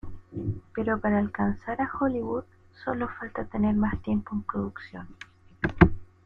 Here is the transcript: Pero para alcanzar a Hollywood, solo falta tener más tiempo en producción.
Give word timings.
Pero 0.73 0.99
para 0.99 1.19
alcanzar 1.19 1.79
a 1.79 1.87
Hollywood, 1.99 2.45
solo 2.83 3.07
falta 3.19 3.45
tener 3.45 3.75
más 3.75 4.01
tiempo 4.01 4.31
en 4.33 4.41
producción. 4.41 5.07